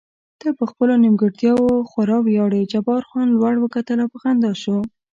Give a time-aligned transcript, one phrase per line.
[0.39, 4.77] ته په خپلو نیمګړتیاوو خورا ویاړې، جبار خان لوړ وکتل او په خندا شو.